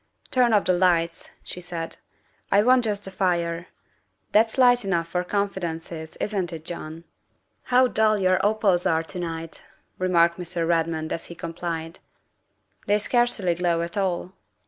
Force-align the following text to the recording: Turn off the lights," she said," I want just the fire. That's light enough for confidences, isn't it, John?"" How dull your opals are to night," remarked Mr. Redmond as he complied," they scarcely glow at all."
Turn 0.31 0.51
off 0.51 0.65
the 0.65 0.73
lights," 0.73 1.29
she 1.43 1.61
said," 1.61 1.97
I 2.51 2.63
want 2.63 2.85
just 2.85 3.05
the 3.05 3.11
fire. 3.11 3.67
That's 4.31 4.57
light 4.57 4.83
enough 4.83 5.07
for 5.09 5.23
confidences, 5.23 6.15
isn't 6.15 6.51
it, 6.51 6.65
John?"" 6.65 7.03
How 7.71 7.87
dull 7.87 8.19
your 8.19 8.43
opals 8.43 8.87
are 8.87 9.03
to 9.03 9.19
night," 9.19 9.63
remarked 9.99 10.39
Mr. 10.39 10.67
Redmond 10.67 11.13
as 11.13 11.25
he 11.25 11.35
complied," 11.35 11.99
they 12.87 12.97
scarcely 12.97 13.53
glow 13.53 13.83
at 13.83 13.95
all." 13.95 14.33